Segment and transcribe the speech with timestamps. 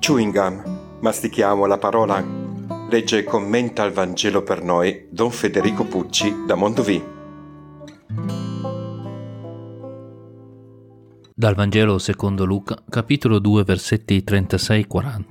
[0.00, 0.62] Chewing gum,
[1.00, 2.24] mastichiamo la parola.
[2.88, 7.04] Legge e commenta il Vangelo per noi Don Federico Pucci da Mondovì.
[11.34, 15.22] Dal Vangelo secondo Luca, capitolo 2, versetti 36-40.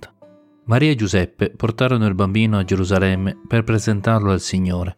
[0.66, 4.98] Maria e Giuseppe portarono il bambino a Gerusalemme per presentarlo al Signore.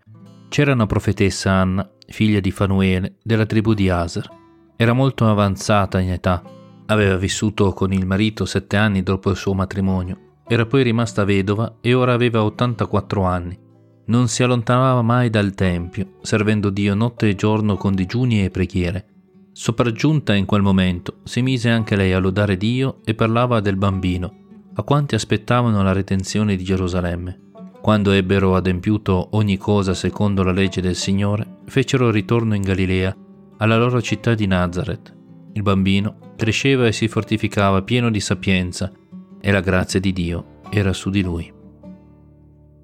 [0.50, 4.30] C'era una profetessa Anna, figlia di Fanuele, della tribù di Aser.
[4.76, 6.44] Era molto avanzata in età.
[6.88, 10.40] Aveva vissuto con il marito sette anni dopo il suo matrimonio.
[10.48, 13.58] Era poi rimasta vedova e ora aveva 84 anni.
[14.06, 19.06] Non si allontanava mai dal Tempio, servendo Dio notte e giorno con digiuni e preghiere.
[19.54, 24.34] Sopraggiunta in quel momento, si mise anche lei a lodare Dio e parlava del bambino,
[24.74, 27.40] a quanti aspettavano la redenzione di Gerusalemme.
[27.82, 33.16] Quando ebbero adempiuto ogni cosa secondo la legge del Signore, fecero ritorno in Galilea,
[33.58, 35.21] alla loro città di Nazareth.
[35.54, 38.92] Il bambino cresceva e si fortificava pieno di sapienza,
[39.40, 41.52] e la grazia di Dio era su di lui.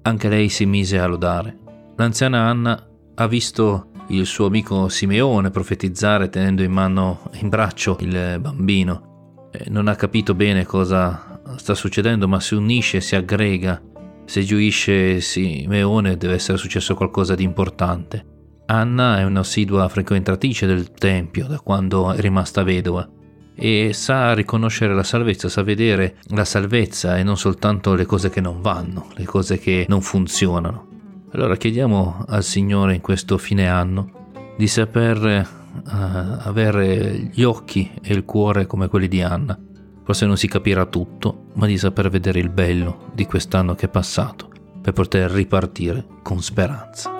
[0.02, 1.56] Anche lei si mise a lodare.
[1.96, 8.38] L'anziana Anna ha visto il suo amico Simeone profetizzare tenendo in mano, in braccio il
[8.40, 9.48] bambino.
[9.68, 13.82] Non ha capito bene cosa sta succedendo, ma si unisce, si aggrega.
[14.24, 18.24] Se gioisce Simeone deve essere successo qualcosa di importante.
[18.70, 23.08] Anna è un'assidua frequentatrice del Tempio da quando è rimasta vedova
[23.54, 28.42] e sa riconoscere la salvezza, sa vedere la salvezza e non soltanto le cose che
[28.42, 30.86] non vanno, le cose che non funzionano.
[31.32, 35.48] Allora chiediamo al Signore in questo fine anno di saper
[35.84, 39.58] uh, avere gli occhi e il cuore come quelli di Anna.
[40.04, 43.90] Forse non si capirà tutto, ma di saper vedere il bello di quest'anno che è
[43.90, 44.50] passato
[44.82, 47.17] per poter ripartire con speranza.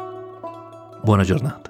[1.02, 1.67] Buona giornata.